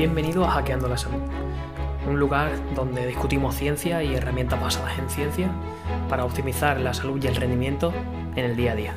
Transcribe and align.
Bienvenido 0.00 0.46
a 0.46 0.52
Hackeando 0.52 0.88
la 0.88 0.96
Salud, 0.96 1.20
un 2.08 2.18
lugar 2.18 2.52
donde 2.74 3.06
discutimos 3.06 3.54
ciencia 3.54 4.02
y 4.02 4.14
herramientas 4.14 4.58
basadas 4.58 4.98
en 4.98 5.10
ciencia 5.10 5.50
para 6.08 6.24
optimizar 6.24 6.80
la 6.80 6.94
salud 6.94 7.22
y 7.22 7.26
el 7.26 7.36
rendimiento 7.36 7.92
en 8.34 8.46
el 8.46 8.56
día 8.56 8.72
a 8.72 8.76
día. 8.76 8.94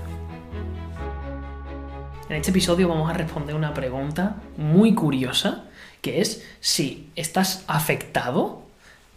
En 2.30 2.38
este 2.38 2.52
episodio 2.52 2.88
vamos 2.88 3.10
a 3.10 3.14
responder 3.16 3.54
una 3.54 3.74
pregunta 3.74 4.38
muy 4.56 4.96
curiosa, 4.96 5.66
que 6.00 6.22
es 6.22 6.48
si 6.62 7.10
estás 7.18 7.66
afectado 7.68 8.62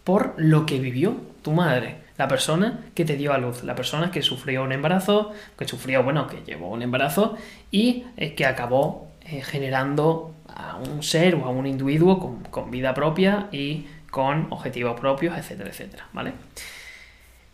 por 0.03 0.33
lo 0.35 0.65
que 0.65 0.79
vivió 0.79 1.15
tu 1.41 1.53
madre, 1.53 1.99
la 2.17 2.27
persona 2.27 2.81
que 2.95 3.05
te 3.05 3.15
dio 3.15 3.31
a 3.31 3.37
luz, 3.37 3.63
la 3.63 3.75
persona 3.75 4.11
que 4.11 4.21
sufrió 4.23 4.63
un 4.63 4.73
embarazo, 4.73 5.31
que 5.57 5.65
sufrió, 5.65 6.03
bueno, 6.03 6.27
que 6.27 6.43
llevó 6.45 6.69
un 6.69 6.81
embarazo 6.81 7.37
y 7.71 8.03
eh, 8.17 8.35
que 8.35 8.45
acabó 8.45 9.07
eh, 9.29 9.41
generando 9.41 10.33
a 10.57 10.77
un 10.77 11.03
ser 11.03 11.35
o 11.35 11.45
a 11.45 11.49
un 11.49 11.67
individuo 11.67 12.41
con, 12.49 12.71
vida 12.71 12.93
propia 12.93 13.47
y 13.51 13.85
con 14.09 14.47
objetivos 14.49 14.99
propios, 14.99 15.37
etcétera, 15.37 15.69
etcétera, 15.69 16.07
¿vale? 16.13 16.33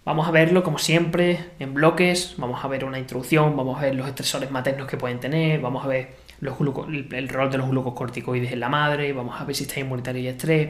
Vamos 0.05 0.27
a 0.27 0.31
verlo 0.31 0.63
como 0.63 0.77
siempre 0.77 1.51
en 1.59 1.73
bloques, 1.73 2.35
vamos 2.37 2.63
a 2.63 2.67
ver 2.67 2.83
una 2.83 2.99
introducción, 2.99 3.55
vamos 3.55 3.77
a 3.77 3.83
ver 3.83 3.95
los 3.95 4.07
estresores 4.07 4.51
maternos 4.51 4.87
que 4.87 4.97
pueden 4.97 5.19
tener, 5.19 5.61
vamos 5.61 5.83
a 5.85 5.87
ver 5.87 6.15
el, 6.41 7.29
rol 7.29 7.51
de 7.51 7.57
los 7.57 7.69
glucocorticoides 7.69 8.51
en 8.51 8.59
la 8.59 8.69
madre, 8.69 9.13
vamos 9.13 9.39
a 9.39 9.45
ver 9.45 9.55
sistema 9.55 9.85
inmunitario 9.85 10.21
y 10.21 10.27
estrés, 10.27 10.69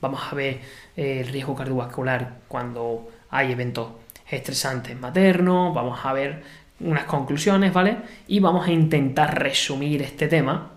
vamos 0.00 0.20
a 0.30 0.34
ver 0.34 0.60
eh, 0.96 1.20
el 1.20 1.28
riesgo 1.28 1.54
cardiovascular 1.54 2.38
cuando 2.48 3.08
hay 3.30 3.52
eventos 3.52 3.88
estresantes 4.30 4.98
maternos, 4.98 5.74
vamos 5.74 5.98
a 6.04 6.12
ver 6.14 6.42
unas 6.80 7.04
conclusiones, 7.04 7.74
¿vale? 7.74 7.98
Y 8.28 8.40
vamos 8.40 8.66
a 8.66 8.72
intentar 8.72 9.38
resumir 9.38 10.00
este 10.00 10.26
tema 10.26 10.70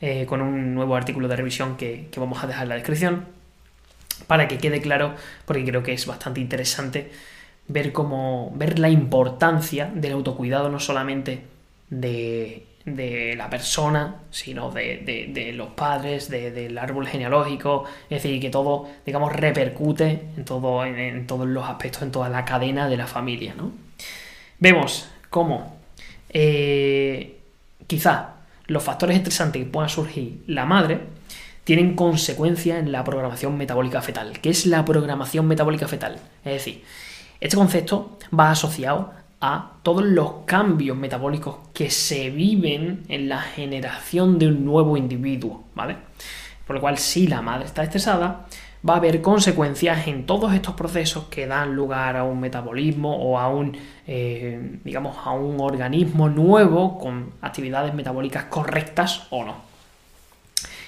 eh, 0.00 0.26
con 0.26 0.40
un 0.40 0.74
nuevo 0.74 0.94
artículo 0.94 1.26
de 1.26 1.34
revisión 1.34 1.76
que, 1.76 2.08
vamos 2.16 2.44
a 2.44 2.46
dejar 2.46 2.62
en 2.64 2.68
la 2.68 2.74
descripción 2.76 3.26
para 4.28 4.46
que 4.46 4.58
quede 4.58 4.80
claro, 4.80 5.14
porque 5.44 5.64
creo 5.64 5.82
que 5.82 5.92
es 5.92 6.06
bastante 6.06 6.40
interesante 6.40 7.10
ver 7.66 7.92
cómo 7.92 8.52
ver 8.54 8.78
la 8.78 8.88
importancia 8.90 9.90
del 9.92 10.12
autocuidado 10.12 10.68
no 10.68 10.78
solamente 10.78 11.42
de, 11.90 12.64
la 13.36 13.50
persona, 13.50 14.16
sino 14.30 14.70
de, 14.70 15.52
los 15.54 15.70
padres, 15.70 16.30
del 16.30 16.78
árbol 16.78 17.06
genealógico, 17.06 17.84
es 18.08 18.22
decir, 18.22 18.40
que 18.40 18.50
todo, 18.50 18.88
digamos, 19.04 19.32
repercute 19.32 20.22
en, 20.36 20.44
todo, 20.44 20.84
en, 20.84 21.26
todos 21.26 21.46
los 21.46 21.68
aspectos, 21.68 22.02
en 22.02 22.12
toda 22.12 22.28
la 22.28 22.44
cadena 22.44 22.88
de 22.88 22.96
la 22.96 23.06
familia, 23.06 23.54
¿no? 23.56 23.72
Vemos 24.60 25.10
cómo 25.28 25.76
eh, 26.30 27.38
quizá 27.86 28.37
los 28.68 28.82
factores 28.82 29.16
estresantes 29.16 29.64
que 29.64 29.70
puedan 29.70 29.88
surgir 29.88 30.44
la 30.46 30.64
madre 30.64 31.00
tienen 31.64 31.96
consecuencias 31.96 32.78
en 32.78 32.92
la 32.92 33.04
programación 33.04 33.58
metabólica 33.58 34.00
fetal. 34.00 34.38
¿Qué 34.40 34.50
es 34.50 34.64
la 34.64 34.84
programación 34.84 35.46
metabólica 35.46 35.88
fetal? 35.88 36.16
Es 36.44 36.52
decir, 36.52 36.84
este 37.40 37.56
concepto 37.56 38.18
va 38.38 38.50
asociado 38.50 39.12
a 39.40 39.72
todos 39.82 40.04
los 40.04 40.44
cambios 40.44 40.96
metabólicos 40.96 41.56
que 41.72 41.90
se 41.90 42.30
viven 42.30 43.04
en 43.08 43.28
la 43.28 43.40
generación 43.40 44.38
de 44.38 44.48
un 44.48 44.64
nuevo 44.64 44.96
individuo, 44.96 45.64
¿vale? 45.74 45.96
Por 46.66 46.76
lo 46.76 46.80
cual, 46.80 46.98
si 46.98 47.26
la 47.26 47.40
madre 47.40 47.66
está 47.66 47.82
estresada, 47.82 48.46
va 48.86 48.94
a 48.94 48.96
haber 48.98 49.20
consecuencias 49.20 50.06
en 50.06 50.26
todos 50.26 50.54
estos 50.54 50.74
procesos 50.74 51.24
que 51.24 51.46
dan 51.46 51.74
lugar 51.74 52.16
a 52.16 52.24
un 52.24 52.40
metabolismo 52.40 53.16
o 53.16 53.38
a 53.38 53.48
un, 53.48 53.76
eh, 54.06 54.78
digamos, 54.84 55.16
a 55.24 55.32
un 55.32 55.60
organismo 55.60 56.28
nuevo 56.28 56.98
con 56.98 57.32
actividades 57.40 57.94
metabólicas 57.94 58.44
correctas 58.44 59.26
o 59.30 59.44
no. 59.44 59.56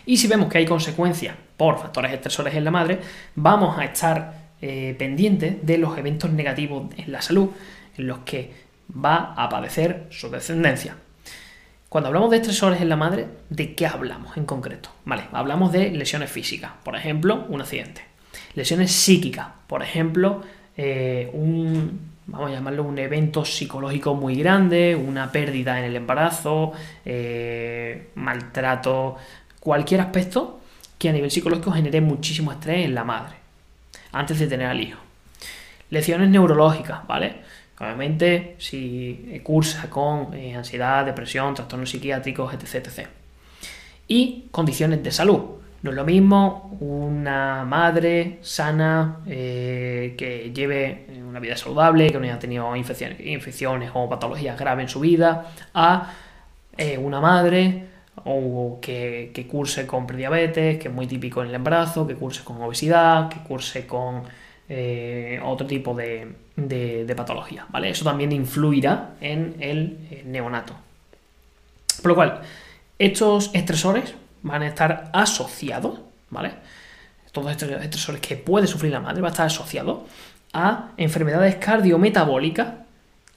Y 0.07 0.17
si 0.17 0.29
vemos 0.29 0.49
que 0.49 0.59
hay 0.59 0.67
consecuencias 0.67 1.37
por 1.57 1.79
factores 1.79 2.13
estresores 2.13 2.55
en 2.55 2.65
la 2.65 2.71
madre, 2.71 3.01
vamos 3.35 3.79
a 3.79 3.85
estar 3.85 4.51
eh, 4.63 4.95
pendientes 4.99 5.65
de 5.65 5.79
los 5.79 5.97
eventos 5.99 6.31
negativos 6.31 6.93
en 6.97 7.13
la 7.13 7.23
salud 7.23 7.51
en 7.97 8.07
los 8.07 8.21
que 8.21 8.53
va 8.93 9.35
a 9.37 9.49
padecer 9.49 10.07
su 10.11 10.31
descendencia. 10.31 10.97
Cuando 11.91 12.07
hablamos 12.07 12.31
de 12.31 12.37
estresores 12.37 12.81
en 12.81 12.89
la 12.89 12.95
madre, 12.95 13.27
¿de 13.49 13.75
qué 13.75 13.85
hablamos 13.85 14.37
en 14.37 14.45
concreto? 14.45 14.91
Vale, 15.05 15.25
hablamos 15.33 15.73
de 15.73 15.91
lesiones 15.91 16.31
físicas, 16.31 16.71
por 16.85 16.95
ejemplo, 16.95 17.47
un 17.49 17.61
accidente. 17.61 18.03
Lesiones 18.55 18.93
psíquicas, 18.93 19.49
por 19.67 19.83
ejemplo, 19.83 20.41
eh, 20.77 21.29
un, 21.33 21.99
vamos 22.29 22.49
a 22.49 22.55
llamarlo 22.55 22.85
un 22.85 22.97
evento 22.97 23.45
psicológico 23.45 24.15
muy 24.15 24.37
grande, 24.37 24.95
una 24.95 25.33
pérdida 25.33 25.81
en 25.81 25.87
el 25.87 25.97
embarazo, 25.97 26.71
eh, 27.05 28.11
maltrato, 28.15 29.17
cualquier 29.59 30.03
aspecto 30.03 30.61
que 30.97 31.09
a 31.09 31.13
nivel 31.13 31.33
psicológico 31.33 31.73
genere 31.73 32.01
muchísimo 32.01 32.53
estrés 32.53 32.85
en 32.85 32.95
la 32.95 33.03
madre, 33.03 33.35
antes 34.13 34.39
de 34.39 34.47
tener 34.47 34.69
al 34.69 34.81
hijo. 34.81 35.01
Lesiones 35.91 36.31
neurológicas, 36.31 37.05
¿vale? 37.09 37.41
Obviamente, 37.81 38.57
si 38.59 39.41
cursa 39.43 39.89
con 39.89 40.35
eh, 40.35 40.55
ansiedad, 40.55 41.07
depresión, 41.07 41.55
trastornos 41.55 41.89
psiquiátricos, 41.89 42.53
etc, 42.53 43.09
Y 44.07 44.49
condiciones 44.51 45.03
de 45.03 45.11
salud. 45.11 45.41
No 45.83 45.91
es 45.91 45.97
lo 45.97 46.05
mismo 46.05 46.77
una 46.81 47.65
madre 47.65 48.39
sana 48.43 49.21
eh, 49.27 50.15
que 50.19 50.53
lleve 50.53 51.07
una 51.27 51.41
vida 51.41 51.57
saludable, 51.57 52.11
que 52.11 52.19
no 52.19 52.25
haya 52.25 52.39
tenido 52.39 52.77
infecciones, 52.77 53.91
o 53.95 54.09
patologías 54.11 54.59
graves 54.59 54.83
en 54.83 54.89
su 54.91 55.01
vida, 55.01 55.51
a 55.73 56.13
eh, 56.77 56.99
una 56.99 57.21
madre 57.23 57.87
o 58.25 58.79
que, 58.83 59.31
que, 59.33 59.47
curse 59.47 59.87
con 59.87 60.07
prediabetes, 60.07 60.79
que 60.79 60.89
es 60.89 60.95
muy 60.95 61.07
típico 61.07 61.41
en 61.41 61.49
el 61.49 61.55
embarazo, 61.55 62.07
que 62.07 62.15
curse 62.15 62.45
con 62.45 62.61
obesidad, 62.61 63.31
que 63.31 63.39
curse 63.39 63.87
con 63.87 64.25
eh, 64.73 65.41
otro 65.43 65.67
tipo 65.67 65.95
de, 65.95 66.37
patología, 67.17 67.67
¿vale? 67.71 67.91
Eso 67.91 68.05
también 68.05 68.31
influirá 68.31 69.15
en 69.21 69.57
el 69.59 69.99
eh, 70.13 70.23
neonato. 70.25 70.77
Por 72.01 72.11
lo 72.11 72.15
cual, 72.15 72.41
estos 72.97 73.51
estresores 73.53 74.15
van 74.43 74.63
a 74.63 74.69
estar 74.69 75.11
asociados, 75.13 75.99
¿vale? 76.31 76.53
Todos 77.33 77.51
estos 77.51 77.69
estresores 77.69 78.21
que 78.21 78.37
puede 78.37 78.69
sufrir 78.69 78.93
la 78.93 79.01
madre 79.01 79.21
va 79.21 79.29
a 79.29 79.31
estar 79.33 79.47
asociado 79.47 80.07
a 80.53 80.91
enfermedades 80.97 81.57
cardiometabólicas, 81.57 82.75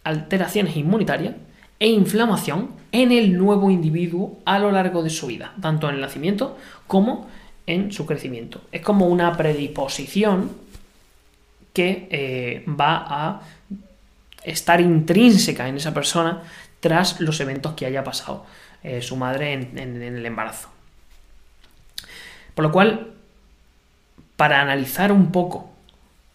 alteraciones 0.03 0.77
inmunitarias 0.77 1.33
e 1.79 1.87
inflamación 1.87 2.69
en 2.91 3.11
el 3.11 3.39
nuevo 3.39 3.71
individuo 3.71 4.37
a 4.45 4.59
lo 4.59 4.71
largo 4.71 5.01
de 5.01 5.09
su 5.09 5.25
vida, 5.25 5.55
tanto 5.59 5.89
en 5.89 5.95
el 5.95 6.01
nacimiento 6.01 6.59
como 6.85 7.27
en 7.65 7.91
su 7.91 8.05
crecimiento. 8.05 8.61
Es 8.71 8.81
como 8.81 9.07
una 9.07 9.35
predisposición 9.35 10.61
que 11.73 12.07
eh, 12.11 12.63
va 12.67 13.05
a 13.07 13.41
estar 14.43 14.79
intrínseca 14.79 15.67
en 15.67 15.77
esa 15.77 15.93
persona 15.93 16.43
tras 16.79 17.19
los 17.19 17.39
eventos 17.39 17.73
que 17.73 17.85
haya 17.85 18.03
pasado 18.03 18.45
eh, 18.83 19.01
su 19.01 19.15
madre 19.15 19.53
en, 19.53 19.77
el 19.77 20.25
embarazo. 20.25 20.69
Por 22.53 22.63
lo 22.65 22.71
cual, 22.71 23.13
para 24.35 24.61
analizar 24.61 25.11
un 25.11 25.31
poco 25.31 25.71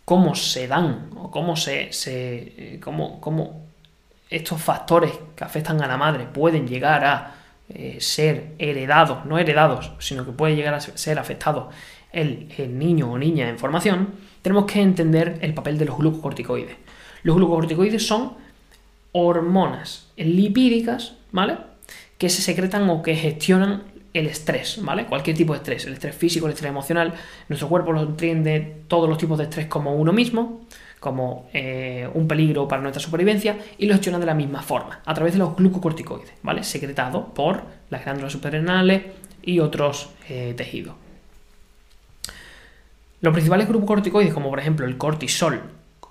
cómo 0.04 0.34
se 0.34 0.66
dan 0.66 1.10
o 1.16 1.30
cómo 1.30 1.54
se, 1.54 1.90
eh, 2.06 2.80
cómo, 2.82 3.68
estos 4.30 4.60
factores 4.60 5.12
que 5.36 5.44
afectan 5.44 5.80
a 5.82 5.86
la 5.86 5.96
madre 5.96 6.24
pueden 6.24 6.66
llegar 6.66 7.04
a 7.04 7.34
ser 7.98 8.54
heredados, 8.58 9.26
no 9.26 9.38
heredados, 9.38 9.92
sino 9.98 10.24
que 10.24 10.32
puede 10.32 10.56
llegar 10.56 10.72
a 10.72 10.80
ser 10.80 11.18
afectados 11.18 11.74
el, 12.12 12.48
el 12.56 12.78
niño 12.78 13.12
o 13.12 13.18
niña 13.18 13.50
en 13.50 13.58
formación, 13.58 14.14
tenemos 14.48 14.64
que 14.64 14.80
entender 14.80 15.36
el 15.42 15.52
papel 15.52 15.76
de 15.76 15.84
los 15.84 15.98
glucocorticoides. 15.98 16.74
Los 17.22 17.36
glucocorticoides 17.36 18.06
son 18.06 18.32
hormonas 19.12 20.10
lipídicas, 20.16 21.16
¿vale? 21.32 21.58
Que 22.16 22.30
se 22.30 22.40
secretan 22.40 22.88
o 22.88 23.02
que 23.02 23.14
gestionan 23.14 23.82
el 24.14 24.26
estrés, 24.26 24.80
¿vale? 24.82 25.04
Cualquier 25.04 25.36
tipo 25.36 25.52
de 25.52 25.58
estrés, 25.58 25.84
el 25.84 25.92
estrés 25.92 26.16
físico, 26.16 26.46
el 26.46 26.54
estrés 26.54 26.70
emocional. 26.70 27.12
Nuestro 27.50 27.68
cuerpo 27.68 27.92
lo 27.92 28.00
entiende 28.00 28.84
todos 28.88 29.06
los 29.06 29.18
tipos 29.18 29.36
de 29.36 29.44
estrés 29.44 29.66
como 29.66 29.94
uno 29.94 30.14
mismo, 30.14 30.62
como 30.98 31.50
eh, 31.52 32.08
un 32.14 32.26
peligro 32.26 32.66
para 32.66 32.80
nuestra 32.80 33.02
supervivencia, 33.02 33.58
y 33.76 33.84
lo 33.84 33.92
gestiona 33.92 34.18
de 34.18 34.24
la 34.24 34.34
misma 34.34 34.62
forma, 34.62 35.02
a 35.04 35.12
través 35.12 35.34
de 35.34 35.40
los 35.40 35.56
glucocorticoides, 35.56 36.32
¿vale? 36.42 36.64
Secretados 36.64 37.26
por 37.34 37.64
las 37.90 38.02
glándulas 38.02 38.32
suprarrenales 38.32 39.02
y 39.42 39.58
otros 39.58 40.08
eh, 40.30 40.54
tejidos. 40.56 40.94
Los 43.20 43.32
principales 43.32 43.68
grupos 43.68 43.88
corticoides, 43.88 44.32
como 44.32 44.48
por 44.50 44.60
ejemplo 44.60 44.86
el 44.86 44.96
cortisol 44.96 45.60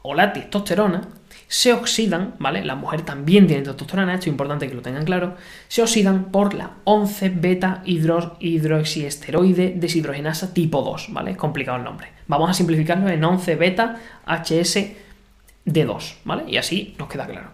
o 0.01 0.13
la 0.13 0.33
testosterona, 0.33 1.07
se 1.48 1.71
oxidan, 1.71 2.36
¿vale? 2.39 2.65
La 2.65 2.75
mujer 2.75 3.04
también 3.04 3.48
tiene 3.48 3.63
testosterona, 3.63 4.13
esto 4.15 4.24
es 4.25 4.27
importante 4.27 4.68
que 4.68 4.75
lo 4.75 4.81
tengan 4.81 5.06
claro, 5.06 5.36
se 5.69 5.81
oxidan 5.81 6.25
por 6.25 6.54
la 6.54 6.71
11 6.83 7.30
beta 7.30 7.81
hidroxiesteroide 7.86 9.75
deshidrogenasa 9.77 10.54
tipo 10.54 10.81
2, 10.81 11.13
¿vale? 11.13 11.31
Es 11.31 11.38
complicado 11.38 11.77
el 11.77 11.86
nombre. 11.86 12.09
Vamos 12.27 12.50
a 12.50 12.54
simplificarlo 12.54 13.07
en 13.07 13.24
11 13.24 13.56
beta 13.56 14.01
HSD2, 14.25 16.15
¿vale? 16.25 16.44
Y 16.48 16.57
así 16.57 16.95
nos 17.00 17.07
queda 17.07 17.25
claro. 17.25 17.51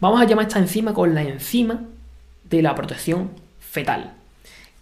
Vamos 0.00 0.22
a 0.22 0.24
llamar 0.24 0.46
esta 0.46 0.60
enzima 0.60 0.94
con 0.94 1.14
la 1.14 1.22
enzima 1.22 1.82
de 2.44 2.62
la 2.62 2.74
protección 2.74 3.30
fetal. 3.60 4.14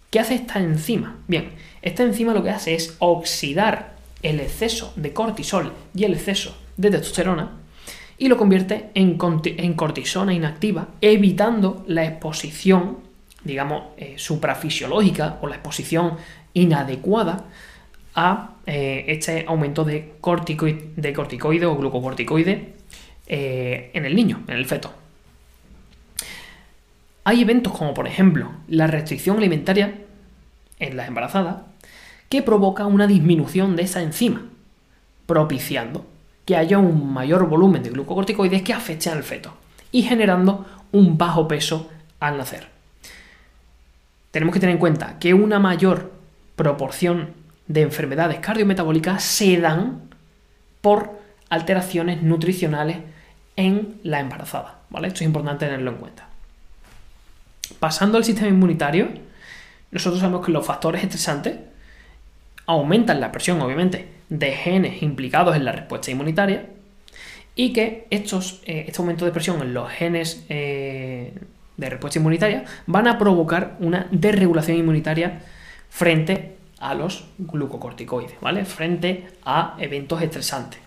¿Qué 0.09 0.21
hace 0.21 0.35
esta 0.35 0.59
enzima? 0.59 1.17
Bien, 1.27 1.51
esta 1.81 2.03
enzima 2.03 2.33
lo 2.33 2.43
que 2.43 2.51
hace 2.51 2.75
es 2.75 2.95
oxidar 2.99 3.96
el 4.21 4.39
exceso 4.39 4.93
de 4.95 5.13
cortisol 5.13 5.73
y 5.93 6.03
el 6.03 6.13
exceso 6.13 6.57
de 6.77 6.91
testosterona 6.91 7.51
y 8.17 8.27
lo 8.27 8.37
convierte 8.37 8.89
en, 8.95 9.15
cortisona 9.75 10.33
inactiva, 10.33 10.87
evitando 11.01 11.83
la 11.87 12.05
exposición, 12.05 12.97
digamos, 13.43 13.83
eh, 13.97 14.15
suprafisiológica 14.17 15.37
o 15.41 15.47
la 15.47 15.55
exposición 15.55 16.15
inadecuada 16.53 17.45
a 18.15 18.55
eh, 18.65 19.05
este 19.07 19.45
aumento 19.47 19.83
de, 19.83 20.13
corticoide, 20.19 20.89
de 20.95 21.13
corticoide 21.13 21.67
o 21.67 21.77
glucocorticoide 21.77 22.73
eh, 23.27 23.91
en 23.93 24.05
el 24.05 24.15
niño, 24.15 24.43
en 24.47 24.55
el 24.55 24.65
feto. 24.65 24.91
Hay 27.23 27.41
eventos 27.41 27.77
como 27.77 27.93
por 27.93 28.07
ejemplo 28.07 28.51
la 28.67 28.87
restricción 28.87 29.37
alimentaria 29.37 29.93
en 30.79 30.97
las 30.97 31.07
embarazadas 31.07 31.57
que 32.29 32.41
provoca 32.41 32.85
una 32.85 33.07
disminución 33.07 33.75
de 33.75 33.83
esa 33.83 34.01
enzima, 34.01 34.43
propiciando 35.25 36.05
que 36.45 36.55
haya 36.55 36.77
un 36.77 37.13
mayor 37.13 37.47
volumen 37.47 37.83
de 37.83 37.89
glucocorticoides 37.89 38.61
que 38.61 38.73
afecten 38.73 39.13
al 39.13 39.23
feto 39.23 39.53
y 39.91 40.03
generando 40.03 40.65
un 40.91 41.17
bajo 41.17 41.47
peso 41.47 41.89
al 42.19 42.37
nacer. 42.37 42.67
Tenemos 44.31 44.53
que 44.53 44.59
tener 44.59 44.75
en 44.75 44.79
cuenta 44.79 45.19
que 45.19 45.33
una 45.33 45.59
mayor 45.59 46.11
proporción 46.55 47.33
de 47.67 47.81
enfermedades 47.81 48.39
cardiometabólicas 48.39 49.23
se 49.23 49.59
dan 49.59 50.03
por 50.81 51.19
alteraciones 51.49 52.23
nutricionales 52.23 52.97
en 53.55 53.99
la 54.03 54.19
embarazada. 54.19 54.79
¿vale? 54.89 55.09
Esto 55.09 55.19
es 55.19 55.27
importante 55.27 55.65
tenerlo 55.65 55.91
en 55.91 55.97
cuenta. 55.97 56.27
Pasando 57.79 58.17
al 58.17 58.23
sistema 58.23 58.47
inmunitario, 58.47 59.09
nosotros 59.91 60.19
sabemos 60.19 60.45
que 60.45 60.51
los 60.51 60.65
factores 60.65 61.03
estresantes 61.03 61.57
aumentan 62.67 63.19
la 63.19 63.31
presión, 63.31 63.59
obviamente, 63.61 64.07
de 64.29 64.51
genes 64.51 65.01
implicados 65.01 65.55
en 65.55 65.65
la 65.65 65.71
respuesta 65.71 66.11
inmunitaria 66.11 66.67
y 67.55 67.73
que 67.73 68.05
estos, 68.11 68.61
eh, 68.65 68.85
este 68.87 69.01
aumento 69.01 69.25
de 69.25 69.31
presión 69.31 69.61
en 69.61 69.73
los 69.73 69.89
genes 69.89 70.45
eh, 70.49 71.33
de 71.77 71.89
respuesta 71.89 72.19
inmunitaria 72.19 72.65
van 72.85 73.07
a 73.07 73.17
provocar 73.17 73.77
una 73.79 74.07
desregulación 74.11 74.77
inmunitaria 74.77 75.41
frente 75.89 76.57
a 76.79 76.93
los 76.93 77.25
glucocorticoides, 77.39 78.39
¿vale? 78.41 78.65
Frente 78.65 79.27
a 79.43 79.75
eventos 79.79 80.21
estresantes. 80.21 80.79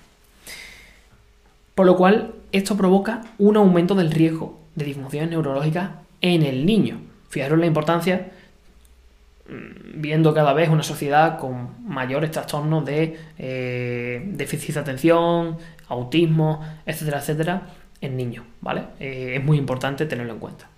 Por 1.74 1.86
lo 1.86 1.96
cual, 1.96 2.34
esto 2.52 2.76
provoca 2.76 3.22
un 3.38 3.56
aumento 3.56 3.94
del 3.94 4.10
riesgo 4.10 4.60
de 4.74 4.84
disfunciones 4.84 5.30
neurológicas 5.30 5.90
en 6.20 6.42
el 6.42 6.66
niño. 6.66 7.00
Fijaros 7.28 7.58
la 7.58 7.66
importancia, 7.66 8.30
viendo 9.94 10.32
cada 10.32 10.52
vez 10.52 10.68
una 10.68 10.82
sociedad 10.82 11.38
con 11.38 11.84
mayores 11.84 12.30
trastornos 12.30 12.84
de 12.84 13.18
eh, 13.38 14.22
déficit 14.24 14.74
de 14.74 14.80
atención, 14.80 15.58
autismo, 15.88 16.64
etcétera, 16.86 17.18
etcétera, 17.18 17.62
en 18.00 18.16
niños, 18.16 18.44
¿vale? 18.60 18.84
Eh, 19.00 19.34
es 19.36 19.44
muy 19.44 19.58
importante 19.58 20.06
tenerlo 20.06 20.34
en 20.34 20.38
cuenta. 20.38 20.68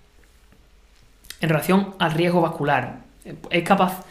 En 1.39 1.49
relación 1.49 1.93
al 1.99 2.11
riesgo 2.11 2.41
vascular, 2.41 2.99
¿es 3.49 3.63
capaz 3.63 4.03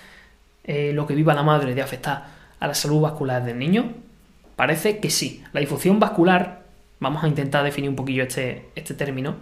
eh, 0.64 0.92
lo 0.92 1.06
que 1.06 1.14
viva 1.14 1.34
la 1.34 1.42
madre 1.42 1.74
de 1.74 1.82
afectar 1.82 2.26
a 2.60 2.66
la 2.66 2.74
salud 2.74 3.00
vascular 3.00 3.44
del 3.44 3.58
niño? 3.58 3.92
Parece 4.54 4.98
que 4.98 5.10
sí. 5.10 5.42
La 5.52 5.60
difusión 5.60 5.98
vascular, 5.98 6.62
vamos 7.00 7.24
a 7.24 7.28
intentar 7.28 7.64
definir 7.64 7.90
un 7.90 7.96
poquillo 7.96 8.22
este, 8.22 8.68
este 8.76 8.94
término, 8.94 9.36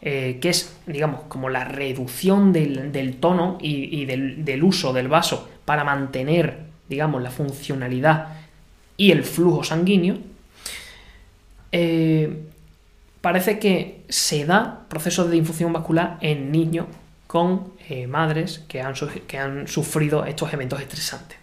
eh, 0.00 0.38
que 0.40 0.50
es, 0.50 0.76
digamos, 0.86 1.22
como 1.22 1.48
la 1.48 1.64
reducción 1.64 2.52
del, 2.52 3.16
tono 3.18 3.58
y, 3.60 4.04
del, 4.04 4.62
uso 4.62 4.92
del 4.92 5.08
vaso 5.08 5.48
para 5.64 5.82
mantener, 5.82 6.60
digamos, 6.88 7.20
la 7.20 7.32
funcionalidad 7.32 8.28
y 8.96 9.10
el 9.10 9.24
flujo 9.24 9.64
sanguíneo, 9.64 10.18
eh, 11.72 12.44
parece 13.20 13.58
que 13.58 14.04
se 14.08 14.44
da 14.44 14.86
procesos 14.88 15.30
de 15.30 15.36
infusión 15.36 15.72
vascular 15.72 16.16
en 16.20 16.52
niños 16.52 16.86
con 17.26 17.72
eh, 17.88 18.06
madres 18.06 18.60
que 18.68 18.80
han, 18.80 18.94
que 19.26 19.38
han, 19.38 19.66
sufrido 19.66 20.24
estos 20.26 20.52
eventos 20.52 20.80
estresantes. 20.80 21.38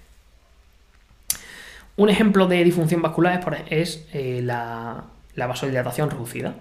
Un 1.97 2.09
ejemplo 2.09 2.47
de 2.47 2.63
disfunción 2.63 3.01
vascular 3.01 3.65
es, 3.69 4.07
la, 4.13 5.03
la 5.35 5.47
vasodilatación 5.47 6.09
reducida. 6.09 6.55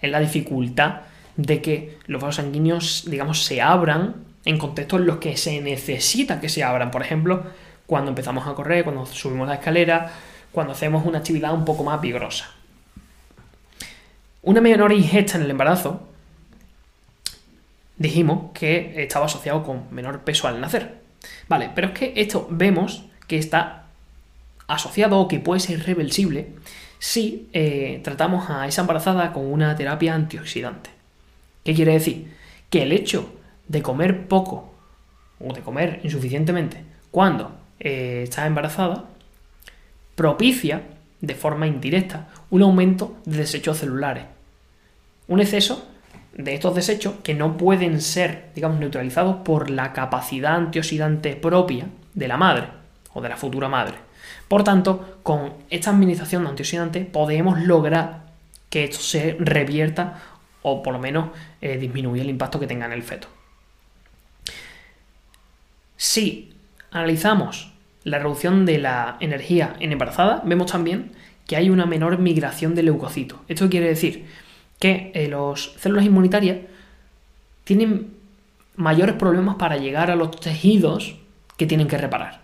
Es 0.00 0.10
la 0.10 0.20
dificultad 0.20 1.02
de 1.38 1.62
que 1.62 1.96
los 2.06 2.20
vasos 2.20 2.44
sanguíneos, 2.44 3.04
digamos, 3.06 3.44
se 3.44 3.62
abran 3.62 4.16
en 4.44 4.58
contextos 4.58 5.00
en 5.00 5.06
los 5.06 5.18
que 5.18 5.36
se 5.36 5.60
necesita 5.60 6.40
que 6.40 6.48
se 6.48 6.64
abran. 6.64 6.90
Por 6.90 7.00
ejemplo, 7.00 7.44
cuando 7.86 8.10
empezamos 8.10 8.46
a 8.46 8.54
correr, 8.54 8.82
cuando 8.82 9.06
subimos 9.06 9.46
la 9.46 9.54
escalera, 9.54 10.10
cuando 10.50 10.72
hacemos 10.72 11.06
una 11.06 11.18
actividad 11.18 11.54
un 11.54 11.64
poco 11.64 11.84
más 11.84 12.00
vigorosa. 12.00 12.50
Una 14.42 14.60
menor 14.60 14.92
ingesta 14.92 15.36
en 15.36 15.44
el 15.44 15.50
embarazo, 15.52 16.08
dijimos 17.96 18.50
que 18.52 19.00
estaba 19.00 19.26
asociado 19.26 19.62
con 19.62 19.84
menor 19.92 20.20
peso 20.22 20.48
al 20.48 20.60
nacer. 20.60 20.98
Vale, 21.48 21.70
pero 21.72 21.88
es 21.88 21.92
que 21.94 22.12
esto 22.16 22.48
vemos 22.50 23.04
que 23.28 23.38
está 23.38 23.84
asociado 24.66 25.20
o 25.20 25.28
que 25.28 25.38
puede 25.38 25.60
ser 25.60 25.84
reversible 25.86 26.48
si 26.98 27.48
eh, 27.52 28.00
tratamos 28.02 28.50
a 28.50 28.66
esa 28.66 28.80
embarazada 28.80 29.32
con 29.32 29.46
una 29.46 29.76
terapia 29.76 30.14
antioxidante. 30.14 30.97
¿Qué 31.68 31.74
quiere 31.74 31.92
decir? 31.92 32.32
Que 32.70 32.84
el 32.84 32.92
hecho 32.92 33.30
de 33.68 33.82
comer 33.82 34.26
poco 34.26 34.72
o 35.38 35.52
de 35.52 35.60
comer 35.60 36.00
insuficientemente 36.02 36.82
cuando 37.10 37.52
eh, 37.78 38.22
está 38.22 38.46
embarazada 38.46 39.04
propicia 40.14 40.80
de 41.20 41.34
forma 41.34 41.66
indirecta 41.66 42.28
un 42.48 42.62
aumento 42.62 43.18
de 43.26 43.36
desechos 43.36 43.76
celulares. 43.76 44.24
Un 45.26 45.40
exceso 45.40 45.86
de 46.32 46.54
estos 46.54 46.74
desechos 46.74 47.16
que 47.22 47.34
no 47.34 47.58
pueden 47.58 48.00
ser, 48.00 48.48
digamos, 48.54 48.80
neutralizados 48.80 49.36
por 49.44 49.68
la 49.68 49.92
capacidad 49.92 50.54
antioxidante 50.54 51.36
propia 51.36 51.84
de 52.14 52.28
la 52.28 52.38
madre 52.38 52.68
o 53.12 53.20
de 53.20 53.28
la 53.28 53.36
futura 53.36 53.68
madre. 53.68 53.96
Por 54.48 54.64
tanto, 54.64 55.18
con 55.22 55.52
esta 55.68 55.90
administración 55.90 56.44
de 56.44 56.48
antioxidantes 56.48 57.04
podemos 57.04 57.60
lograr 57.60 58.26
que 58.70 58.84
esto 58.84 59.00
se 59.00 59.36
revierta 59.38 60.37
o 60.62 60.82
por 60.82 60.92
lo 60.92 60.98
menos 60.98 61.30
eh, 61.60 61.78
disminuir 61.78 62.22
el 62.22 62.30
impacto 62.30 62.60
que 62.60 62.66
tenga 62.66 62.86
en 62.86 62.92
el 62.92 63.02
feto. 63.02 63.28
Si 65.96 66.52
analizamos 66.90 67.72
la 68.04 68.18
reducción 68.18 68.64
de 68.64 68.78
la 68.78 69.16
energía 69.20 69.76
en 69.80 69.92
embarazada, 69.92 70.42
vemos 70.44 70.70
también 70.70 71.12
que 71.46 71.56
hay 71.56 71.70
una 71.70 71.86
menor 71.86 72.18
migración 72.18 72.74
de 72.74 72.82
leucocitos. 72.82 73.40
Esto 73.48 73.68
quiere 73.68 73.88
decir 73.88 74.26
que 74.78 75.10
eh, 75.14 75.28
las 75.28 75.72
células 75.78 76.04
inmunitarias 76.04 76.58
tienen 77.64 78.14
mayores 78.76 79.16
problemas 79.16 79.56
para 79.56 79.76
llegar 79.76 80.10
a 80.10 80.16
los 80.16 80.38
tejidos 80.38 81.16
que 81.56 81.66
tienen 81.66 81.88
que 81.88 81.98
reparar, 81.98 82.42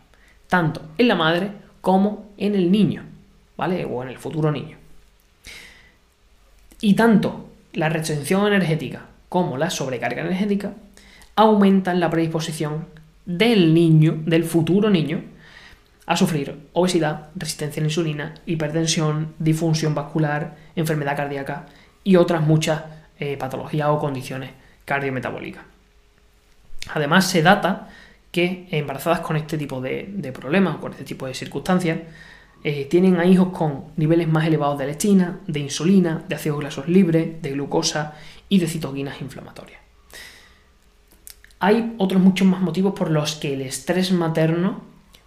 tanto 0.49 0.83
en 0.99 1.09
la 1.09 1.15
madre 1.15 1.53
como 1.81 2.33
en 2.37 2.55
el 2.55 2.73
niño, 2.73 3.05
¿vale? 3.57 3.85
O 3.85 4.03
en 4.03 4.09
el 4.09 4.19
futuro 4.19 4.51
niño. 4.51 4.77
Y 6.81 6.95
tanto 6.95 7.44
la 7.75 7.89
retención 7.89 8.47
energética 8.47 9.07
como 9.29 9.57
la 9.57 9.71
sobrecarga 9.71 10.23
energética 10.23 10.75
aumentan 11.37 12.01
la 12.01 12.11
predisposición 12.11 12.87
del 13.27 13.75
niño, 13.75 14.23
del 14.25 14.45
futuro 14.45 14.91
niño, 14.91 15.23
a 16.07 16.17
sufrir 16.17 16.69
obesidad, 16.73 17.31
resistencia 17.35 17.81
a 17.81 17.83
la 17.83 17.89
insulina, 17.89 18.35
hipertensión, 18.47 19.35
disfunción 19.39 19.95
vascular, 19.95 20.57
enfermedad 20.77 21.17
cardíaca 21.17 21.67
y 22.05 22.17
otras 22.17 22.43
muchas 22.43 22.83
eh, 23.19 23.37
patologías 23.37 23.89
o 23.89 23.99
condiciones 23.99 24.51
cardiometabólicas. 24.85 25.65
Además, 26.93 27.29
se 27.29 27.43
data 27.43 27.89
que 28.31 28.69
embarazadas 28.71 29.21
con 29.21 29.37
este 29.37 29.57
tipo 29.57 29.81
de, 29.81 30.07
de 30.09 30.33
problemas, 30.33 30.77
con 30.77 30.93
este 30.93 31.05
tipo 31.05 31.27
de 31.27 31.35
circunstancias, 31.35 31.99
eh, 32.67 32.87
tienen 32.87 33.21
a 33.21 33.27
hijos 33.27 33.49
con 33.49 33.85
niveles 33.97 34.27
más 34.27 34.47
elevados 34.47 34.79
de 34.79 34.87
leptina, 34.87 35.41
de 35.47 35.61
insulina, 35.61 36.25
de 36.27 36.35
ácidos 36.35 36.61
grasos 36.61 36.89
libres, 36.89 37.43
de 37.43 37.51
glucosa 37.51 38.15
y 38.49 38.59
de 38.59 38.67
citoquinas 38.67 39.21
inflamatorias. 39.21 39.81
Hay 41.61 41.95
otros 41.99 42.23
muchos 42.23 42.49
más 42.49 42.63
motivos 42.63 42.95
por 42.95 43.11
los 43.11 43.37
que 43.37 43.53
el 43.53 43.61
estrés 43.61 44.13
materno 44.13 44.83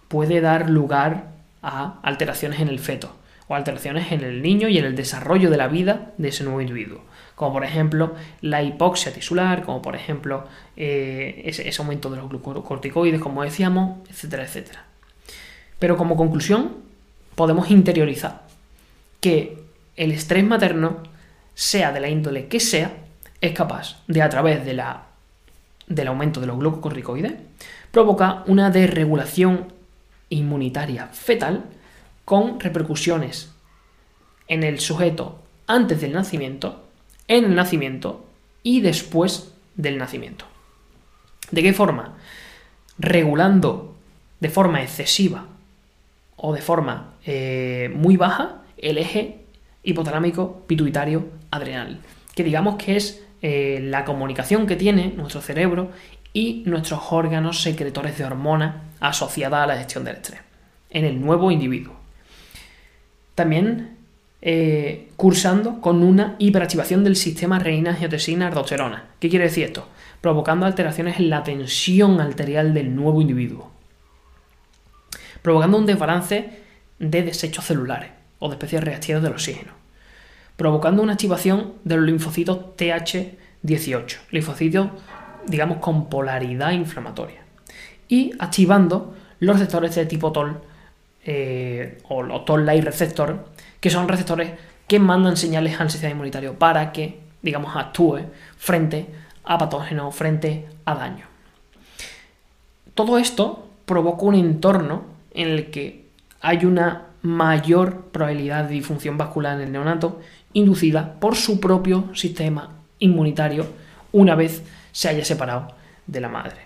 puede 0.08 0.40
dar 0.40 0.68
lugar 0.68 1.30
a 1.62 2.00
alteraciones 2.02 2.58
en 2.58 2.68
el 2.68 2.80
feto 2.80 3.14
o 3.46 3.54
alteraciones 3.54 4.10
en 4.10 4.22
el 4.22 4.42
niño 4.42 4.68
y 4.68 4.78
en 4.78 4.84
el 4.84 4.96
desarrollo 4.96 5.48
de 5.48 5.56
la 5.56 5.68
vida 5.68 6.12
de 6.18 6.28
ese 6.28 6.42
nuevo 6.42 6.60
individuo, 6.60 7.02
como 7.36 7.52
por 7.52 7.64
ejemplo 7.64 8.14
la 8.40 8.64
hipoxia 8.64 9.12
tisular, 9.12 9.62
como 9.62 9.80
por 9.80 9.94
ejemplo 9.94 10.44
eh, 10.76 11.42
ese, 11.44 11.68
ese 11.68 11.82
aumento 11.82 12.10
de 12.10 12.16
los 12.16 12.28
glucocorticoides, 12.28 13.20
como 13.20 13.44
decíamos, 13.44 13.98
etcétera, 14.10 14.42
etcétera. 14.42 14.84
Pero 15.78 15.96
como 15.96 16.16
conclusión, 16.16 16.87
podemos 17.38 17.70
interiorizar 17.70 18.42
que 19.20 19.62
el 19.94 20.10
estrés 20.10 20.42
materno, 20.42 21.04
sea 21.54 21.92
de 21.92 22.00
la 22.00 22.08
índole 22.08 22.48
que 22.48 22.58
sea, 22.58 22.90
es 23.40 23.52
capaz 23.52 24.02
de, 24.08 24.22
a 24.22 24.28
través 24.28 24.64
de 24.64 24.74
la, 24.74 25.04
del 25.86 26.08
aumento 26.08 26.40
de 26.40 26.48
los 26.48 26.58
glucocorticoides, 26.58 27.34
provoca 27.92 28.42
una 28.48 28.70
desregulación 28.70 29.72
inmunitaria 30.30 31.06
fetal 31.12 31.66
con 32.24 32.58
repercusiones 32.58 33.52
en 34.48 34.64
el 34.64 34.80
sujeto 34.80 35.40
antes 35.68 36.00
del 36.00 36.14
nacimiento, 36.14 36.88
en 37.28 37.44
el 37.44 37.54
nacimiento 37.54 38.26
y 38.64 38.80
después 38.80 39.52
del 39.76 39.96
nacimiento. 39.96 40.44
¿De 41.52 41.62
qué 41.62 41.72
forma? 41.72 42.16
Regulando 42.98 43.94
de 44.40 44.48
forma 44.48 44.82
excesiva 44.82 45.46
o 46.38 46.54
de 46.54 46.62
forma 46.62 47.14
eh, 47.26 47.90
muy 47.94 48.16
baja 48.16 48.62
el 48.78 48.96
eje 48.96 49.44
hipotalámico 49.82 50.64
pituitario 50.66 51.26
adrenal, 51.50 52.00
que 52.34 52.44
digamos 52.44 52.76
que 52.76 52.96
es 52.96 53.24
eh, 53.42 53.80
la 53.82 54.04
comunicación 54.04 54.66
que 54.66 54.76
tiene 54.76 55.12
nuestro 55.16 55.40
cerebro 55.40 55.90
y 56.32 56.62
nuestros 56.66 57.00
órganos 57.10 57.62
secretores 57.62 58.16
de 58.16 58.24
hormonas 58.24 58.76
asociadas 59.00 59.64
a 59.64 59.66
la 59.66 59.76
gestión 59.76 60.04
del 60.04 60.16
estrés 60.16 60.40
en 60.90 61.04
el 61.04 61.20
nuevo 61.20 61.50
individuo. 61.50 61.94
También 63.34 63.96
eh, 64.40 65.08
cursando 65.16 65.80
con 65.80 66.02
una 66.02 66.36
hiperactivación 66.38 67.02
del 67.02 67.16
sistema 67.16 67.58
renina 67.58 67.90
angiotensina 67.90 68.46
aldosterona. 68.46 69.06
¿Qué 69.18 69.28
quiere 69.28 69.46
decir 69.46 69.64
esto? 69.64 69.88
Provocando 70.20 70.64
alteraciones 70.64 71.18
en 71.18 71.30
la 71.30 71.42
tensión 71.42 72.20
arterial 72.20 72.72
del 72.72 72.94
nuevo 72.94 73.20
individuo. 73.20 73.77
Provocando 75.42 75.78
un 75.78 75.86
desbalance 75.86 76.50
de 76.98 77.22
desechos 77.22 77.64
celulares 77.64 78.10
o 78.38 78.48
de 78.48 78.54
especies 78.54 78.82
reactivas 78.82 79.22
del 79.22 79.32
oxígeno. 79.32 79.72
Provocando 80.56 81.02
una 81.02 81.12
activación 81.12 81.74
de 81.84 81.96
los 81.96 82.06
linfocitos 82.06 82.58
TH18, 82.76 84.18
linfocitos, 84.30 84.88
digamos, 85.46 85.78
con 85.78 86.08
polaridad 86.08 86.72
inflamatoria. 86.72 87.40
Y 88.08 88.32
activando 88.38 89.14
los 89.40 89.56
receptores 89.56 89.94
de 89.94 90.06
tipo 90.06 90.32
TOL 90.32 90.60
eh, 91.24 91.98
o 92.08 92.22
los 92.22 92.44
toll-like 92.44 92.84
receptor, 92.84 93.44
que 93.80 93.90
son 93.90 94.08
receptores 94.08 94.52
que 94.86 94.98
mandan 94.98 95.36
señales 95.36 95.78
al 95.80 95.90
sistema 95.90 96.12
inmunitario 96.12 96.54
para 96.54 96.90
que, 96.92 97.20
digamos, 97.42 97.76
actúe 97.76 98.20
frente 98.56 99.06
a 99.44 99.58
patógenos, 99.58 100.14
frente 100.14 100.66
a 100.84 100.94
daño. 100.94 101.26
Todo 102.94 103.18
esto 103.18 103.68
provoca 103.84 104.24
un 104.24 104.34
entorno 104.34 105.17
en 105.38 105.48
el 105.48 105.70
que 105.70 106.04
hay 106.40 106.64
una 106.64 107.06
mayor 107.22 108.06
probabilidad 108.12 108.64
de 108.64 108.74
disfunción 108.74 109.16
vascular 109.16 109.56
en 109.56 109.68
el 109.68 109.72
neonato 109.72 110.20
inducida 110.52 111.14
por 111.20 111.36
su 111.36 111.60
propio 111.60 112.14
sistema 112.14 112.76
inmunitario 112.98 113.66
una 114.12 114.34
vez 114.34 114.62
se 114.92 115.08
haya 115.08 115.24
separado 115.24 115.74
de 116.06 116.20
la 116.20 116.28
madre. 116.28 116.56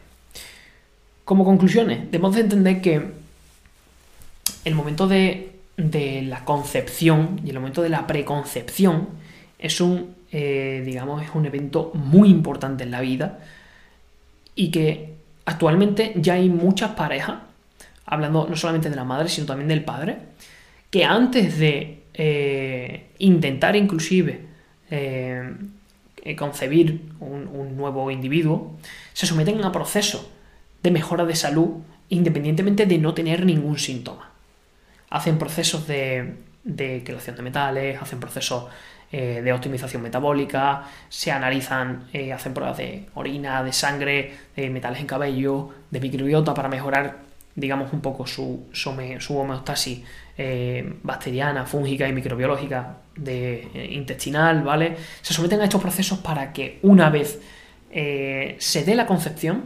Como 1.25 1.45
conclusiones, 1.45 2.11
debemos 2.11 2.35
de 2.35 2.41
entender 2.41 2.81
que 2.81 3.13
el 4.65 4.75
momento 4.75 5.07
de, 5.07 5.51
la 5.77 6.45
concepción 6.45 7.41
y 7.45 7.51
el 7.51 7.57
momento 7.57 7.83
de 7.83 7.89
la 7.89 8.07
preconcepción 8.07 9.09
es 9.59 9.81
un, 9.81 10.15
eh, 10.31 10.83
digamos, 10.85 11.23
es 11.23 11.31
un 11.35 11.45
evento 11.45 11.91
muy 11.95 12.31
importante 12.31 12.85
en 12.85 12.91
la 12.91 13.01
vida 13.01 13.41
y 14.55 14.71
que 14.71 15.15
actualmente 15.45 16.13
ya 16.17 16.35
hay 16.35 16.49
muchas 16.49 16.93
parejas, 16.93 17.41
hablando 18.07 18.47
no 18.49 18.57
solamente 18.57 18.91
de 18.91 18.97
la 18.97 19.05
madre, 19.05 19.29
sino 19.29 19.47
también 19.47 19.69
del 19.69 19.85
padre, 19.85 20.19
que 20.91 21.05
antes 21.05 21.59
de 21.59 22.03
eh, 22.15 23.07
intentar 23.19 23.77
inclusive 23.77 24.41
eh, 24.91 25.55
concebir 26.37 27.01
un, 27.21 27.77
nuevo 27.77 28.11
individuo, 28.11 28.77
se 29.13 29.27
someten 29.27 29.63
a 29.65 29.73
procesos 29.73 30.29
de 30.83 30.91
mejora 30.91 31.25
de 31.25 31.35
salud 31.35 31.83
independientemente 32.09 32.87
de 32.87 32.99
no 32.99 33.15
tener 33.15 33.47
ningún 33.47 33.79
síntoma. 33.79 34.31
Hacen 35.09 35.39
procesos 35.39 35.87
de, 35.87 36.35
de 36.65 37.03
creación 37.05 37.37
de 37.37 37.43
metales, 37.43 38.01
hacen 38.01 38.21
procesos 38.21 38.65
eh, 39.15 39.43
de 39.43 39.53
optimización 39.53 40.01
metabólica, 40.01 40.85
se 41.11 41.31
analizan, 41.31 42.09
eh, 42.15 42.33
hacen 42.33 42.55
pruebas 42.55 42.79
de 42.79 43.11
orina, 43.13 43.63
de 43.63 43.71
sangre, 43.71 44.35
de 44.57 44.71
metales 44.71 45.01
en 45.01 45.07
cabello, 45.07 45.69
de 45.91 46.01
microbiota 46.01 46.55
para 46.55 46.71
mejorar, 46.71 47.19
digamos, 47.55 47.93
un 47.93 48.01
poco 48.01 48.27
su, 48.27 48.67
su, 48.73 48.91
homeostasis 48.91 50.01
eh, 50.39 50.95
bacteriana, 51.03 51.67
fúngica 51.67 52.09
y 52.09 52.13
microbiológica 52.13 52.99
de, 53.17 53.89
intestinal, 53.93 54.63
¿vale? 54.63 54.97
Se 55.21 55.35
someten 55.35 55.61
a 55.61 55.65
estos 55.65 55.81
procesos 55.81 56.19
para 56.19 56.53
que 56.53 56.79
una 56.83 57.11
vez 57.11 57.41
se 57.93 58.85
dé 58.85 58.95
la 58.95 59.07
concepción, 59.07 59.65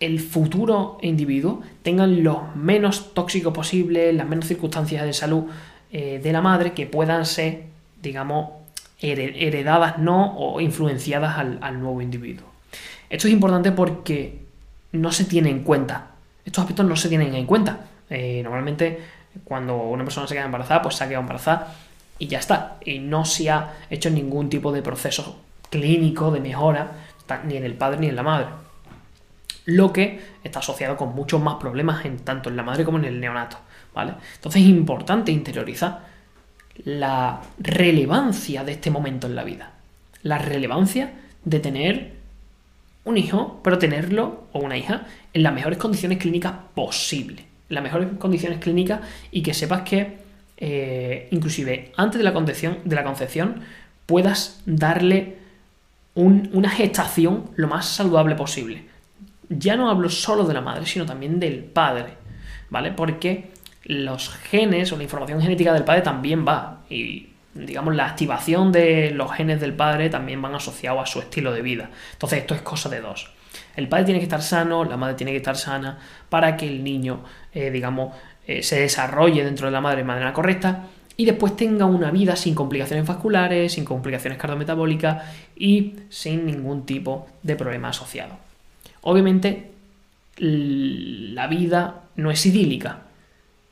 el 0.00 0.20
futuro 0.20 0.98
individuo 1.02 1.62
tengan 1.82 2.22
los 2.22 2.54
menos 2.54 3.14
tóxicos 3.14 3.52
posibles, 3.52 4.14
las 4.14 4.28
menos 4.28 4.46
circunstancias 4.46 5.04
de 5.04 5.12
salud 5.12 5.44
eh, 5.90 6.20
de 6.22 6.32
la 6.32 6.40
madre 6.40 6.72
que 6.72 6.86
puedan 6.86 7.26
ser, 7.26 7.64
digamos, 8.00 8.50
heredadas 9.00 9.98
no 9.98 10.36
o 10.36 10.60
influenciadas 10.60 11.38
al, 11.38 11.80
nuevo 11.80 12.02
individuo. 12.02 12.46
Esto 13.10 13.28
es 13.28 13.32
importante 13.32 13.72
porque 13.72 14.40
no 14.92 15.12
se 15.12 15.24
tiene 15.24 15.50
en 15.50 15.62
cuenta. 15.62 16.10
Estos 16.48 16.62
aspectos 16.62 16.86
no 16.86 16.96
se 16.96 17.10
tienen 17.10 17.34
en 17.34 17.44
cuenta. 17.44 17.80
Eh, 18.08 18.40
normalmente, 18.42 19.02
cuando 19.44 19.76
una 19.76 20.02
persona 20.02 20.26
se 20.26 20.32
queda 20.32 20.46
embarazada, 20.46 20.80
pues 20.80 20.94
se 20.94 21.04
ha 21.04 21.06
quedado 21.06 21.20
embarazada 21.20 21.74
y 22.18 22.26
ya 22.26 22.38
está. 22.38 22.78
Y 22.86 23.00
no 23.00 23.26
se 23.26 23.50
ha 23.50 23.74
hecho 23.90 24.08
ningún 24.08 24.48
tipo 24.48 24.72
de 24.72 24.80
proceso 24.80 25.42
clínico 25.68 26.30
de 26.30 26.40
mejora, 26.40 26.92
ni 27.44 27.58
en 27.58 27.64
el 27.64 27.74
padre 27.74 28.00
ni 28.00 28.06
en 28.06 28.16
la 28.16 28.22
madre 28.22 28.46
lo 29.66 29.92
que 29.92 30.22
está 30.42 30.60
asociado 30.60 30.96
con 30.96 31.14
muchos 31.14 31.42
más 31.42 31.56
problemas 31.56 32.06
en, 32.06 32.20
tanto 32.20 32.48
en 32.48 32.56
la 32.56 32.62
madre 32.62 32.86
como 32.86 32.96
en 32.96 33.04
el 33.04 33.20
neonato. 33.20 33.58
¿vale? 33.94 34.14
Entonces 34.36 34.62
es 34.62 34.68
importante 34.68 35.30
interiorizar 35.30 36.06
la 36.84 37.42
relevancia 37.58 38.64
de 38.64 38.72
este 38.72 38.90
momento 38.90 39.26
en 39.26 39.36
la 39.36 39.44
vida. 39.44 39.72
La 40.22 40.38
relevancia 40.38 41.12
de 41.44 41.60
tener 41.60 42.14
un 43.04 43.18
hijo, 43.18 43.60
pero 43.62 43.76
tenerlo, 43.76 44.44
o 44.52 44.60
una 44.60 44.78
hija, 44.78 45.02
en 45.38 45.44
las 45.44 45.54
mejores 45.54 45.78
condiciones 45.78 46.18
clínicas 46.18 46.52
posibles. 46.74 47.40
En 47.68 47.74
las 47.74 47.82
mejores 47.82 48.08
condiciones 48.18 48.58
clínicas 48.58 49.00
y 49.30 49.42
que 49.42 49.54
sepas 49.54 49.82
que 49.82 50.18
eh, 50.56 51.28
inclusive 51.30 51.92
antes 51.96 52.18
de 52.18 52.24
la 52.24 52.32
concepción, 52.32 52.78
de 52.84 52.96
la 52.96 53.04
concepción 53.04 53.62
puedas 54.06 54.60
darle 54.66 55.36
una 56.14 56.70
gestación 56.70 57.50
lo 57.54 57.68
más 57.68 57.86
saludable 57.86 58.34
posible 58.34 58.82
ya 59.48 59.76
no 59.76 59.90
hablo 59.90 60.08
solo 60.10 60.44
de 60.44 60.54
la 60.54 60.60
madre, 60.60 60.86
sino 60.86 61.06
también 61.06 61.40
del 61.40 61.64
padre, 61.64 62.14
¿vale? 62.70 62.92
Porque 62.92 63.50
los 63.84 64.30
genes 64.30 64.92
o 64.92 64.96
la 64.96 65.04
información 65.04 65.40
genética 65.40 65.72
del 65.72 65.84
padre 65.84 66.02
también 66.02 66.46
va 66.46 66.82
y 66.90 67.30
digamos 67.54 67.96
la 67.96 68.06
activación 68.06 68.70
de 68.70 69.10
los 69.10 69.32
genes 69.32 69.60
del 69.60 69.72
padre 69.72 70.10
también 70.10 70.40
van 70.42 70.54
asociados 70.54 71.02
a 71.02 71.06
su 71.06 71.20
estilo 71.20 71.52
de 71.52 71.62
vida. 71.62 71.90
Entonces 72.12 72.40
esto 72.40 72.54
es 72.54 72.62
cosa 72.62 72.88
de 72.88 73.00
dos. 73.00 73.30
El 73.78 73.86
padre 73.88 74.06
tiene 74.06 74.18
que 74.18 74.24
estar 74.24 74.42
sano, 74.42 74.84
la 74.84 74.96
madre 74.96 75.14
tiene 75.14 75.30
que 75.30 75.36
estar 75.36 75.56
sana 75.56 76.00
para 76.28 76.56
que 76.56 76.66
el 76.66 76.82
niño, 76.82 77.22
eh, 77.54 77.70
digamos, 77.70 78.12
eh, 78.44 78.60
se 78.64 78.80
desarrolle 78.80 79.44
dentro 79.44 79.66
de 79.66 79.70
la 79.70 79.80
madre 79.80 79.98
de 79.98 80.04
manera 80.04 80.32
correcta 80.32 80.86
y 81.16 81.24
después 81.24 81.54
tenga 81.54 81.86
una 81.86 82.10
vida 82.10 82.34
sin 82.34 82.56
complicaciones 82.56 83.06
vasculares, 83.06 83.74
sin 83.74 83.84
complicaciones 83.84 84.36
cardiometabólicas 84.36 85.22
y 85.54 85.94
sin 86.08 86.44
ningún 86.44 86.86
tipo 86.86 87.28
de 87.44 87.54
problema 87.54 87.90
asociado. 87.90 88.36
Obviamente, 89.02 89.70
la 90.38 91.46
vida 91.46 92.02
no 92.16 92.32
es 92.32 92.44
idílica 92.46 93.02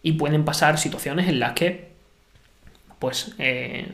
y 0.04 0.12
pueden 0.12 0.44
pasar 0.44 0.78
situaciones 0.78 1.28
en 1.28 1.40
las 1.40 1.54
que, 1.54 1.90
pues, 3.00 3.34
eh, 3.38 3.88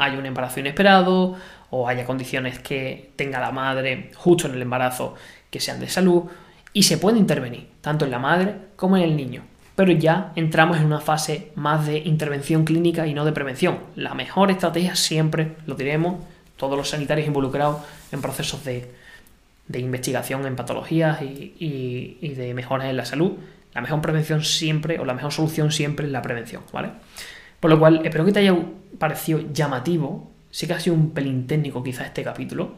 haya 0.00 0.18
un 0.18 0.26
embarazo 0.26 0.60
inesperado 0.60 1.36
o 1.70 1.88
haya 1.88 2.04
condiciones 2.04 2.58
que 2.58 3.12
tenga 3.16 3.40
la 3.40 3.52
madre 3.52 4.10
justo 4.16 4.48
en 4.48 4.54
el 4.54 4.62
embarazo 4.62 5.14
que 5.50 5.60
sean 5.60 5.80
de 5.80 5.88
salud 5.88 6.24
y 6.72 6.82
se 6.82 6.98
puede 6.98 7.18
intervenir 7.18 7.68
tanto 7.80 8.04
en 8.04 8.10
la 8.10 8.18
madre 8.18 8.56
como 8.76 8.96
en 8.96 9.04
el 9.04 9.16
niño. 9.16 9.42
Pero 9.76 9.92
ya 9.92 10.32
entramos 10.36 10.78
en 10.78 10.86
una 10.86 11.00
fase 11.00 11.52
más 11.54 11.86
de 11.86 11.98
intervención 11.98 12.64
clínica 12.64 13.06
y 13.06 13.14
no 13.14 13.24
de 13.24 13.32
prevención. 13.32 13.78
La 13.96 14.14
mejor 14.14 14.50
estrategia 14.50 14.96
siempre, 14.96 15.56
lo 15.66 15.74
diremos, 15.74 16.16
todos 16.56 16.76
los 16.76 16.90
sanitarios 16.90 17.26
involucrados 17.26 17.78
en 18.12 18.20
procesos 18.20 18.64
de 18.64 18.92
de 19.70 19.78
investigación 19.78 20.46
en 20.46 20.56
patologías 20.56 21.22
y, 21.22 22.34
de 22.34 22.54
mejoras 22.54 22.88
en 22.88 22.96
la 22.96 23.04
salud, 23.04 23.34
la 23.72 23.80
mejor 23.80 24.00
prevención 24.00 24.42
siempre, 24.42 24.98
o 24.98 25.04
la 25.04 25.14
mejor 25.14 25.32
solución 25.32 25.70
siempre 25.70 26.06
es 26.06 26.12
la 26.12 26.22
prevención, 26.22 26.64
¿vale? 26.72 26.90
Por 27.60 27.70
lo 27.70 27.78
cual, 27.78 28.00
espero 28.04 28.24
que 28.24 28.32
te 28.32 28.40
haya 28.40 28.56
parecido 28.98 29.40
llamativo, 29.52 30.30
sí 30.50 30.66
que 30.66 30.72
ha 30.72 30.80
sido 30.80 30.96
un 30.96 31.10
pelín 31.10 31.46
técnico 31.46 31.82
quizá 31.82 32.04
este 32.04 32.24
capítulo, 32.24 32.74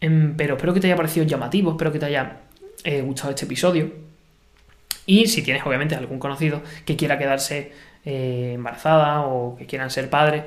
em, 0.00 0.36
pero 0.36 0.54
espero 0.54 0.72
que 0.72 0.80
te 0.80 0.86
haya 0.86 0.96
parecido 0.96 1.26
llamativo, 1.26 1.72
espero 1.72 1.92
que 1.92 1.98
te 1.98 2.06
haya 2.06 2.38
eh, 2.84 3.02
gustado 3.02 3.30
este 3.30 3.44
episodio. 3.44 3.92
Y 5.06 5.26
si 5.26 5.42
tienes 5.42 5.66
obviamente 5.66 5.94
algún 5.94 6.18
conocido 6.18 6.62
que 6.84 6.96
quiera 6.96 7.18
quedarse 7.18 7.72
eh, 8.04 8.52
embarazada 8.54 9.22
o 9.22 9.56
que 9.56 9.66
quieran 9.66 9.90
ser 9.90 10.08
padres, 10.08 10.44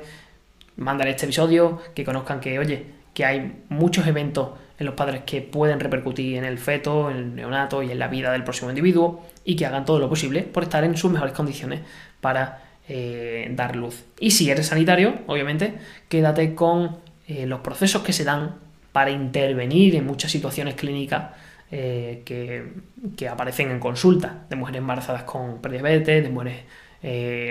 mándale 0.76 1.10
este 1.10 1.26
episodio, 1.26 1.80
que 1.94 2.04
conozcan 2.04 2.40
que, 2.40 2.58
oye, 2.58 2.86
que 3.12 3.24
hay 3.24 3.62
muchos 3.68 4.06
eventos 4.06 4.50
en 4.78 4.86
los 4.86 4.94
padres 4.94 5.22
que 5.24 5.40
pueden 5.40 5.78
repercutir 5.78 6.36
en 6.36 6.44
el 6.44 6.58
feto, 6.58 7.10
en 7.10 7.16
el 7.16 7.36
neonato 7.36 7.82
y 7.82 7.90
en 7.92 7.98
la 7.98 8.08
vida 8.08 8.32
del 8.32 8.42
próximo 8.42 8.70
individuo 8.70 9.24
y 9.44 9.54
que 9.54 9.66
hagan 9.66 9.84
todo 9.84 9.98
lo 9.98 10.08
posible 10.08 10.42
por 10.42 10.64
estar 10.64 10.82
en 10.82 10.96
sus 10.96 11.12
mejores 11.12 11.34
condiciones 11.34 11.80
para 12.20 12.62
eh, 12.86 13.50
dar 13.52 13.76
luz. 13.76 14.04
Y 14.20 14.32
si 14.32 14.50
eres 14.50 14.66
sanitario, 14.66 15.14
obviamente, 15.26 15.72
quédate 16.08 16.54
con 16.54 16.98
eh, 17.26 17.46
los 17.46 17.60
procesos 17.60 18.02
que 18.02 18.12
se 18.12 18.24
dan 18.24 18.56
para 18.92 19.10
intervenir 19.10 19.96
en 19.96 20.06
muchas 20.06 20.30
situaciones 20.30 20.74
clínicas 20.74 21.30
eh, 21.70 22.22
que, 22.26 23.26
aparecen 23.26 23.70
en 23.70 23.80
consulta 23.80 24.44
de 24.50 24.56
mujeres 24.56 24.80
embarazadas 24.80 25.22
con 25.22 25.62
prediabetes, 25.62 26.24
de 26.24 26.28
mujeres 26.28 26.64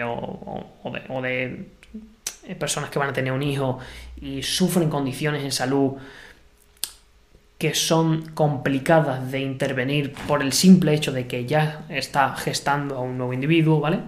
o, 0.05 1.21
de, 1.23 1.65
personas 2.59 2.91
que 2.91 2.99
van 2.99 3.09
a 3.09 3.13
tener 3.13 3.33
un 3.33 3.41
hijo 3.41 3.79
y 4.21 4.43
sufren 4.43 4.89
condiciones 4.89 5.43
en 5.43 5.51
salud 5.51 5.93
que 7.57 7.73
son 7.73 8.29
complicadas 8.33 9.31
de 9.31 9.39
intervenir 9.39 10.13
por 10.27 10.43
el 10.43 10.53
simple 10.53 10.93
hecho 10.93 11.11
de 11.11 11.25
que 11.25 11.45
ya 11.45 11.85
está 11.89 12.35
gestando 12.35 12.97
a 12.97 12.99
un 12.99 13.17
nuevo 13.17 13.33
individuo, 13.33 13.79
¿vale? 13.79 13.99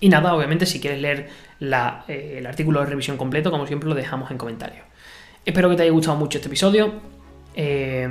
Y 0.00 0.08
nada, 0.08 0.34
obviamente 0.34 0.66
si 0.66 0.80
quieres 0.80 1.00
leer 1.00 1.28
eh, 2.08 2.36
el 2.38 2.46
artículo 2.46 2.80
de 2.80 2.86
revisión 2.86 3.16
completo, 3.16 3.50
como 3.50 3.66
siempre 3.66 3.88
lo 3.88 3.94
dejamos 3.94 4.30
en 4.30 4.38
comentarios. 4.38 4.84
Espero 5.44 5.70
que 5.70 5.76
te 5.76 5.82
haya 5.82 5.92
gustado 5.92 6.16
mucho 6.16 6.38
este 6.38 6.48
episodio. 6.48 6.92
Eh, 7.54 8.06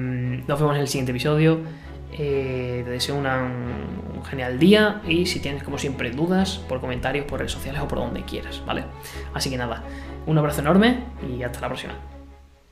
nos 0.47 0.59
vemos 0.59 0.75
en 0.75 0.81
el 0.81 0.87
siguiente 0.87 1.11
episodio. 1.11 1.59
Eh, 2.11 2.81
te 2.83 2.89
deseo 2.89 3.15
un 3.15 4.23
genial 4.23 4.57
día 4.57 5.01
y 5.07 5.25
si 5.25 5.39
tienes 5.39 5.63
como 5.63 5.77
siempre 5.77 6.09
dudas 6.11 6.57
por 6.67 6.81
comentarios, 6.81 7.25
por 7.25 7.39
redes 7.39 7.51
sociales 7.51 7.81
o 7.81 7.87
por 7.87 7.99
donde 7.99 8.23
quieras, 8.23 8.63
¿vale? 8.65 8.85
Así 9.33 9.49
que 9.49 9.57
nada, 9.57 9.83
un 10.25 10.37
abrazo 10.37 10.61
enorme 10.61 11.03
y 11.29 11.43
hasta 11.43 11.61
la 11.61 11.67
próxima. 11.67 12.16